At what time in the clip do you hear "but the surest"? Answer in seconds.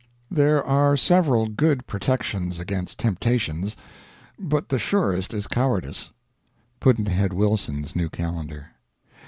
4.39-5.31